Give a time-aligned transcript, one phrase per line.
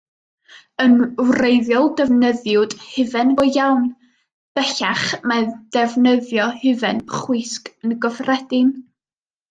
[0.85, 0.93] Yn
[1.39, 3.85] wreiddiol defnyddiwyd hufen go iawn;
[4.61, 8.75] bellach mae defnyddio hufen chwisg yn gyffredin.